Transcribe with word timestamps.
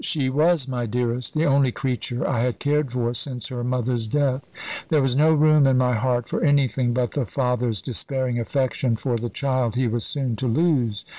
She 0.03 0.31
was 0.31 0.67
my 0.67 0.87
dearest, 0.87 1.35
the 1.35 1.45
only 1.45 1.71
creature 1.71 2.27
I 2.27 2.39
had 2.41 2.57
cared 2.57 2.91
for 2.91 3.13
since 3.13 3.49
her 3.49 3.63
mother's 3.63 4.07
death. 4.07 4.47
There 4.89 4.99
was 4.99 5.15
no 5.15 5.31
room 5.31 5.67
in 5.67 5.77
my 5.77 5.93
heart 5.93 6.27
for 6.27 6.43
anything 6.43 6.91
but 6.91 7.11
the 7.11 7.27
father's 7.27 7.83
despairing 7.83 8.39
affection 8.39 8.95
for 8.95 9.15
the 9.15 9.29
child 9.29 9.75
he 9.75 9.87
was 9.87 10.03
soon 10.03 10.35
to 10.37 10.47
lose. 10.47 11.05